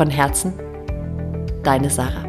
Von 0.00 0.08
Herzen, 0.08 0.54
deine 1.62 1.90
Sarah. 1.90 2.24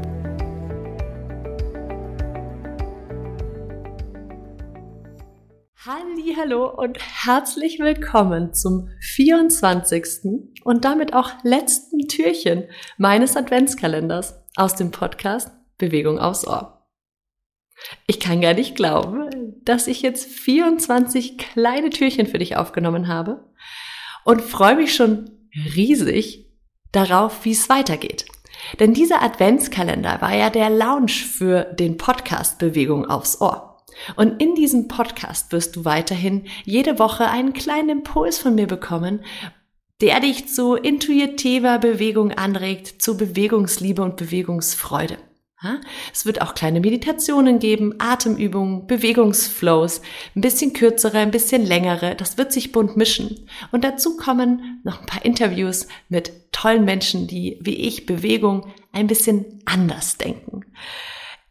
Hallo 6.36 6.70
und 6.70 6.98
herzlich 7.00 7.80
willkommen 7.80 8.54
zum 8.54 8.90
24. 9.00 10.52
und 10.66 10.84
damit 10.84 11.14
auch 11.14 11.32
letzten 11.44 12.10
Türchen 12.10 12.66
meines 12.98 13.38
Adventskalenders 13.38 14.44
aus 14.58 14.76
dem 14.76 14.92
Podcast 14.92 15.52
Bewegung 15.78 16.20
aufs 16.20 16.46
Ohr. 16.46 16.86
Ich 18.06 18.20
kann 18.20 18.42
gar 18.42 18.54
nicht 18.54 18.76
glauben, 18.76 19.62
dass 19.64 19.88
ich 19.88 20.02
jetzt 20.02 20.26
24 20.26 21.38
kleine 21.38 21.90
Türchen 21.90 22.28
für 22.28 22.40
dich 22.40 22.58
aufgenommen 22.58 23.08
habe 23.08 23.50
und 24.26 24.42
freue 24.42 24.76
mich 24.76 24.94
schon 24.94 25.50
riesig, 25.74 26.51
darauf, 26.92 27.46
wie 27.46 27.52
es 27.52 27.70
weitergeht. 27.70 28.26
Denn 28.80 28.94
dieser 28.94 29.22
Adventskalender 29.22 30.22
war 30.22 30.36
ja 30.36 30.50
der 30.50 30.70
Launch 30.70 31.26
für 31.26 31.64
den 31.64 31.98
Podcast 31.98 32.60
Bewegung 32.60 33.06
aufs 33.06 33.42
Ohr. 33.42 33.78
Und 34.16 34.42
in 34.42 34.56
diesem 34.56 34.88
Podcast 34.88 35.52
wirst 35.52 35.76
du 35.76 35.86
weiterhin 35.86 36.46
jede 36.64 37.00
Woche 37.00 37.28
einen 37.28 37.54
kleinen 37.54 37.90
Impuls 37.90 38.38
von 38.38 38.56
mir 38.56 38.68
bekommen, 38.68 39.24
der 40.00 40.20
dich 40.20 40.48
zu 40.48 40.76
intuitiver 40.76 41.78
Bewegung 41.78 42.32
anregt, 42.32 43.02
zu 43.02 43.18
Bewegungsliebe 43.18 44.02
und 44.02 44.18
Bewegungsfreude. 44.18 45.18
Es 46.12 46.26
wird 46.26 46.42
auch 46.42 46.56
kleine 46.56 46.80
Meditationen 46.80 47.60
geben, 47.60 47.94
Atemübungen, 48.00 48.88
Bewegungsflows, 48.88 50.02
ein 50.36 50.42
bisschen 50.42 50.74
kürzere, 50.74 51.20
ein 51.20 51.32
bisschen 51.32 51.64
längere. 51.64 52.16
Das 52.16 52.38
wird 52.38 52.52
sich 52.52 52.72
bunt 52.72 52.98
mischen. 52.98 53.48
Und 53.72 53.84
dazu 53.84 54.18
kommen 54.18 54.82
noch 54.84 55.02
ein 55.02 55.06
paar 55.06 55.24
Interviews 55.24 55.88
mit 56.10 56.52
tollen 56.52 56.84
Menschen, 56.84 57.28
die 57.28 57.60
wie 57.62 57.76
ich 57.76 58.08
Bewegung 58.08 58.74
ein 58.92 59.08
bisschen 59.08 59.62
anders 59.66 60.18
denken. 60.18 60.66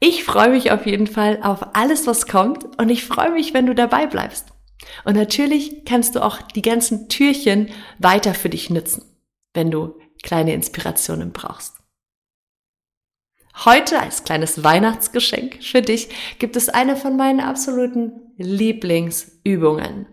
Ich 0.01 0.25
freue 0.25 0.51
mich 0.51 0.73
auf 0.73 0.87
jeden 0.87 1.07
Fall 1.07 1.41
auf 1.43 1.77
alles, 1.77 2.07
was 2.07 2.27
kommt 2.27 2.65
und 2.79 2.89
ich 2.89 3.05
freue 3.05 3.31
mich, 3.31 3.55
wenn 3.55 3.67
du 3.67 3.75
dabei 3.75 4.07
bleibst. 4.07 4.47
Und 5.05 5.15
natürlich 5.15 5.85
kannst 5.85 6.17
du 6.17 6.25
auch 6.25 6.41
die 6.43 6.63
ganzen 6.63 7.09
Türchen 7.09 7.69
weiter 7.99 8.35
für 8.35 8.49
dich 8.49 8.71
nutzen, 8.71 9.05
wenn 9.55 9.71
du 9.71 9.99
kleine 10.23 10.55
Inspirationen 10.55 11.33
brauchst. 11.33 11.80
Heute 13.55 14.01
als 14.01 14.25
kleines 14.25 14.63
Weihnachtsgeschenk 14.63 15.63
für 15.63 15.83
dich 15.83 16.09
gibt 16.39 16.57
es 16.57 16.69
eine 16.69 16.97
von 16.97 17.17
meinen 17.17 17.41
absoluten 17.41 18.33
Lieblingsübungen. 18.37 20.07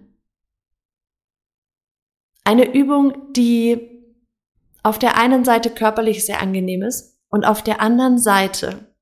Eine 2.44 2.73
Übung, 2.73 3.33
die 3.33 3.97
auf 4.83 4.99
der 4.99 5.17
einen 5.17 5.45
Seite 5.45 5.69
körperlich 5.69 6.25
sehr 6.25 6.41
angenehm 6.41 6.81
ist 6.81 7.19
und 7.29 7.45
auf 7.45 7.61
der 7.61 7.81
anderen 7.81 8.17
Seite 8.17 8.95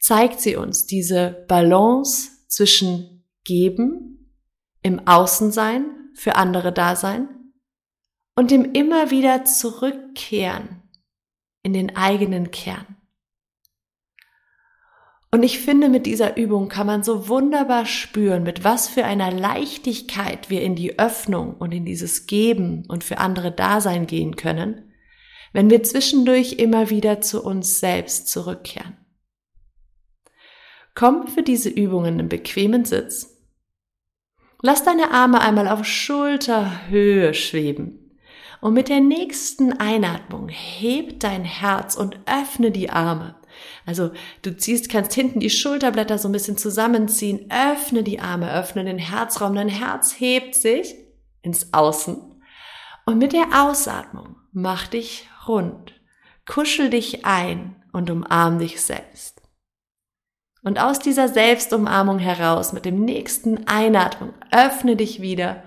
zeigt 0.00 0.40
sie 0.40 0.56
uns 0.56 0.86
diese 0.86 1.44
Balance 1.48 2.46
zwischen 2.48 3.24
Geben, 3.44 4.12
im 4.82 5.06
Außensein, 5.06 6.10
für 6.14 6.34
andere 6.36 6.72
Dasein 6.72 7.28
und 8.36 8.50
dem 8.50 8.72
immer 8.72 9.10
wieder 9.10 9.44
Zurückkehren 9.44 10.82
in 11.62 11.72
den 11.72 11.96
eigenen 11.96 12.50
Kern. 12.50 12.96
Und 15.34 15.44
ich 15.44 15.60
finde, 15.60 15.88
mit 15.88 16.04
dieser 16.04 16.36
Übung 16.36 16.68
kann 16.68 16.86
man 16.86 17.02
so 17.02 17.26
wunderbar 17.26 17.86
spüren, 17.86 18.42
mit 18.42 18.64
was 18.64 18.86
für 18.86 19.06
einer 19.06 19.32
Leichtigkeit 19.32 20.50
wir 20.50 20.60
in 20.60 20.74
die 20.74 20.98
Öffnung 20.98 21.54
und 21.54 21.72
in 21.72 21.86
dieses 21.86 22.26
Geben 22.26 22.84
und 22.88 23.02
für 23.02 23.16
andere 23.16 23.50
Dasein 23.50 24.06
gehen 24.06 24.36
können, 24.36 24.92
wenn 25.54 25.70
wir 25.70 25.82
zwischendurch 25.84 26.54
immer 26.58 26.90
wieder 26.90 27.22
zu 27.22 27.42
uns 27.42 27.80
selbst 27.80 28.28
zurückkehren. 28.28 28.98
Komm 30.94 31.26
für 31.28 31.42
diese 31.42 31.70
Übungen 31.70 32.20
in 32.20 32.28
bequemen 32.28 32.84
Sitz. 32.84 33.42
Lass 34.60 34.84
deine 34.84 35.12
Arme 35.12 35.40
einmal 35.40 35.66
auf 35.66 35.86
Schulterhöhe 35.86 37.32
schweben. 37.32 38.01
Und 38.62 38.74
mit 38.74 38.88
der 38.88 39.00
nächsten 39.00 39.72
Einatmung 39.72 40.48
heb 40.48 41.18
dein 41.18 41.42
Herz 41.42 41.96
und 41.96 42.20
öffne 42.26 42.70
die 42.70 42.90
Arme. 42.90 43.34
Also 43.86 44.12
du 44.42 44.56
ziehst, 44.56 44.88
kannst 44.88 45.12
hinten 45.14 45.40
die 45.40 45.50
Schulterblätter 45.50 46.16
so 46.16 46.28
ein 46.28 46.32
bisschen 46.32 46.56
zusammenziehen, 46.56 47.50
öffne 47.50 48.04
die 48.04 48.20
Arme, 48.20 48.54
öffne 48.54 48.84
den 48.84 48.98
Herzraum, 48.98 49.56
dein 49.56 49.66
Herz 49.68 50.14
hebt 50.20 50.54
sich 50.54 50.94
ins 51.42 51.74
Außen. 51.74 52.40
Und 53.04 53.18
mit 53.18 53.32
der 53.32 53.48
Ausatmung 53.64 54.36
mach 54.52 54.86
dich 54.86 55.26
rund, 55.48 55.92
kuschel 56.46 56.88
dich 56.88 57.26
ein 57.26 57.82
und 57.92 58.10
umarm 58.10 58.60
dich 58.60 58.80
selbst. 58.80 59.42
Und 60.62 60.78
aus 60.78 61.00
dieser 61.00 61.28
Selbstumarmung 61.28 62.20
heraus, 62.20 62.72
mit 62.72 62.84
dem 62.84 63.04
nächsten 63.04 63.66
Einatmung, 63.66 64.34
öffne 64.52 64.94
dich 64.94 65.20
wieder, 65.20 65.64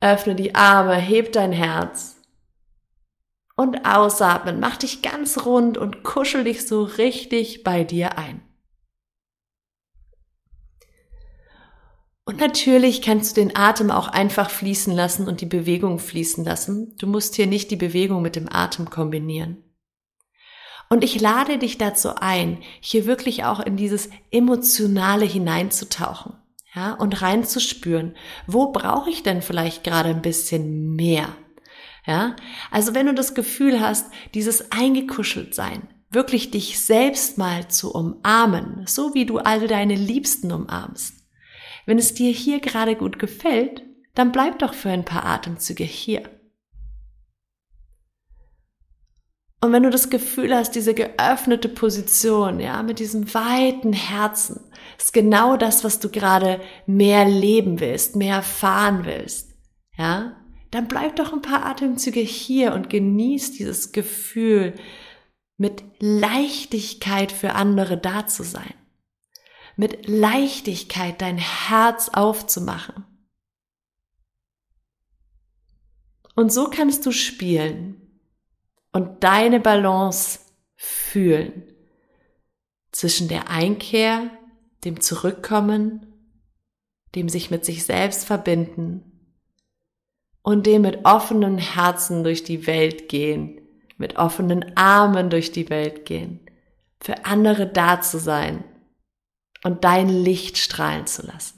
öffne 0.00 0.34
die 0.34 0.54
Arme, 0.54 0.94
heb 0.94 1.32
dein 1.32 1.52
Herz 1.52 2.16
und 3.56 3.86
ausatmen. 3.86 4.60
Mach 4.60 4.76
dich 4.76 5.02
ganz 5.02 5.44
rund 5.44 5.78
und 5.78 6.02
kuschel 6.02 6.44
dich 6.44 6.66
so 6.66 6.84
richtig 6.84 7.64
bei 7.64 7.84
dir 7.84 8.18
ein. 8.18 8.42
Und 12.28 12.40
natürlich 12.40 13.02
kannst 13.02 13.36
du 13.36 13.40
den 13.40 13.56
Atem 13.56 13.92
auch 13.92 14.08
einfach 14.08 14.50
fließen 14.50 14.92
lassen 14.92 15.28
und 15.28 15.40
die 15.40 15.46
Bewegung 15.46 16.00
fließen 16.00 16.44
lassen. 16.44 16.96
Du 16.98 17.06
musst 17.06 17.36
hier 17.36 17.46
nicht 17.46 17.70
die 17.70 17.76
Bewegung 17.76 18.20
mit 18.20 18.34
dem 18.34 18.48
Atem 18.52 18.90
kombinieren. 18.90 19.62
Und 20.88 21.04
ich 21.04 21.20
lade 21.20 21.58
dich 21.58 21.78
dazu 21.78 22.16
ein, 22.16 22.62
hier 22.80 23.06
wirklich 23.06 23.44
auch 23.44 23.60
in 23.60 23.76
dieses 23.76 24.10
Emotionale 24.30 25.24
hineinzutauchen. 25.24 26.34
Ja, 26.76 26.92
und 26.92 27.22
reinzuspüren, 27.22 28.14
wo 28.46 28.70
brauche 28.70 29.08
ich 29.08 29.22
denn 29.22 29.40
vielleicht 29.40 29.82
gerade 29.82 30.10
ein 30.10 30.20
bisschen 30.20 30.94
mehr? 30.94 31.34
Ja, 32.06 32.36
also 32.70 32.94
wenn 32.94 33.06
du 33.06 33.14
das 33.14 33.34
Gefühl 33.34 33.80
hast, 33.80 34.12
dieses 34.34 34.70
eingekuschelt 34.70 35.54
sein, 35.54 35.88
wirklich 36.10 36.50
dich 36.50 36.78
selbst 36.78 37.38
mal 37.38 37.66
zu 37.68 37.92
umarmen, 37.92 38.82
so 38.86 39.14
wie 39.14 39.24
du 39.24 39.38
all 39.38 39.66
deine 39.66 39.94
Liebsten 39.94 40.52
umarmst. 40.52 41.14
Wenn 41.86 41.98
es 41.98 42.12
dir 42.12 42.30
hier 42.30 42.60
gerade 42.60 42.94
gut 42.94 43.18
gefällt, 43.18 43.82
dann 44.14 44.30
bleib 44.30 44.58
doch 44.58 44.74
für 44.74 44.90
ein 44.90 45.04
paar 45.04 45.24
Atemzüge 45.24 45.84
hier. 45.84 46.28
Und 49.60 49.72
wenn 49.72 49.82
du 49.82 49.90
das 49.90 50.10
Gefühl 50.10 50.54
hast, 50.54 50.72
diese 50.72 50.94
geöffnete 50.94 51.68
Position, 51.68 52.60
ja, 52.60 52.82
mit 52.82 52.98
diesem 52.98 53.32
weiten 53.32 53.92
Herzen, 53.92 54.60
ist 54.98 55.12
genau 55.12 55.56
das, 55.56 55.82
was 55.82 55.98
du 55.98 56.10
gerade 56.10 56.60
mehr 56.86 57.24
leben 57.24 57.80
willst, 57.80 58.16
mehr 58.16 58.36
erfahren 58.36 59.06
willst, 59.06 59.54
ja, 59.96 60.36
dann 60.70 60.88
bleib 60.88 61.16
doch 61.16 61.32
ein 61.32 61.42
paar 61.42 61.64
Atemzüge 61.64 62.20
hier 62.20 62.74
und 62.74 62.90
genieß 62.90 63.52
dieses 63.52 63.92
Gefühl, 63.92 64.74
mit 65.56 65.84
Leichtigkeit 66.00 67.32
für 67.32 67.54
andere 67.54 67.96
da 67.96 68.26
zu 68.26 68.42
sein. 68.42 68.74
Mit 69.76 70.06
Leichtigkeit 70.06 71.22
dein 71.22 71.38
Herz 71.38 72.10
aufzumachen. 72.10 73.04
Und 76.34 76.52
so 76.52 76.68
kannst 76.68 77.06
du 77.06 77.12
spielen 77.12 78.05
und 78.96 79.24
deine 79.24 79.60
Balance 79.60 80.38
fühlen 80.74 81.64
zwischen 82.92 83.28
der 83.28 83.50
Einkehr, 83.50 84.30
dem 84.84 85.02
Zurückkommen, 85.02 86.06
dem 87.14 87.28
sich 87.28 87.50
mit 87.50 87.66
sich 87.66 87.84
selbst 87.84 88.24
verbinden 88.24 89.36
und 90.40 90.64
dem 90.64 90.80
mit 90.80 91.04
offenen 91.04 91.58
Herzen 91.58 92.24
durch 92.24 92.42
die 92.42 92.66
Welt 92.66 93.10
gehen, 93.10 93.60
mit 93.98 94.16
offenen 94.16 94.74
Armen 94.78 95.28
durch 95.28 95.52
die 95.52 95.68
Welt 95.68 96.06
gehen, 96.06 96.40
für 96.98 97.26
andere 97.26 97.66
da 97.66 98.00
zu 98.00 98.18
sein 98.18 98.64
und 99.62 99.84
dein 99.84 100.08
Licht 100.08 100.56
strahlen 100.56 101.06
zu 101.06 101.26
lassen. 101.26 101.55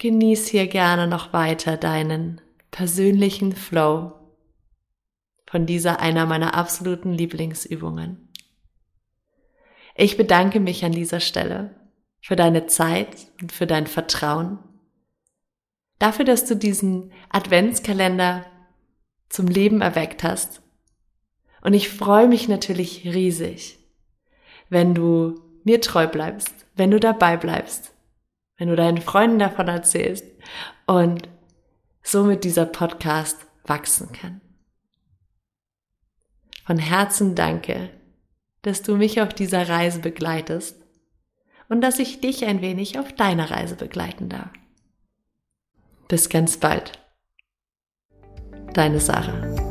Genieß 0.00 0.48
hier 0.48 0.66
gerne 0.66 1.06
noch 1.06 1.32
weiter 1.32 1.76
deinen 1.76 2.40
persönlichen 2.70 3.54
Flow 3.54 4.12
von 5.46 5.66
dieser 5.66 6.00
einer 6.00 6.26
meiner 6.26 6.54
absoluten 6.54 7.12
Lieblingsübungen. 7.12 8.28
Ich 9.94 10.16
bedanke 10.16 10.58
mich 10.58 10.84
an 10.84 10.92
dieser 10.92 11.20
Stelle 11.20 11.74
für 12.22 12.34
deine 12.34 12.66
Zeit 12.66 13.28
und 13.42 13.52
für 13.52 13.66
dein 13.66 13.86
Vertrauen, 13.86 14.58
dafür, 15.98 16.24
dass 16.24 16.46
du 16.46 16.56
diesen 16.56 17.12
Adventskalender 17.28 18.46
zum 19.28 19.48
Leben 19.48 19.82
erweckt 19.82 20.24
hast. 20.24 20.62
Und 21.60 21.74
ich 21.74 21.90
freue 21.90 22.26
mich 22.26 22.48
natürlich 22.48 23.04
riesig, 23.04 23.78
wenn 24.70 24.94
du 24.94 25.42
mir 25.62 25.82
treu 25.82 26.06
bleibst, 26.06 26.54
wenn 26.74 26.90
du 26.90 26.98
dabei 26.98 27.36
bleibst, 27.36 27.92
wenn 28.60 28.68
du 28.68 28.76
deinen 28.76 29.00
Freunden 29.00 29.38
davon 29.38 29.68
erzählst 29.68 30.26
und 30.86 31.28
somit 32.02 32.44
dieser 32.44 32.66
Podcast 32.66 33.46
wachsen 33.64 34.12
kann. 34.12 34.42
Von 36.66 36.76
Herzen 36.76 37.34
danke, 37.34 37.88
dass 38.60 38.82
du 38.82 38.96
mich 38.96 39.22
auf 39.22 39.32
dieser 39.32 39.70
Reise 39.70 40.00
begleitest 40.00 40.76
und 41.70 41.80
dass 41.80 41.98
ich 41.98 42.20
dich 42.20 42.44
ein 42.44 42.60
wenig 42.60 42.98
auf 42.98 43.14
deiner 43.14 43.50
Reise 43.50 43.76
begleiten 43.76 44.28
darf. 44.28 44.50
Bis 46.08 46.28
ganz 46.28 46.58
bald. 46.58 46.92
Deine 48.74 49.00
Sarah. 49.00 49.69